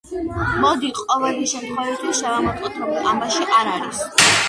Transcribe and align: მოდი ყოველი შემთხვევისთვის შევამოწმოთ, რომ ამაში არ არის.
მოდი 0.63 0.89
ყოველი 1.01 1.45
შემთხვევისთვის 1.53 2.19
შევამოწმოთ, 2.25 2.83
რომ 2.83 3.01
ამაში 3.15 3.51
არ 3.63 3.75
არის. 3.79 4.07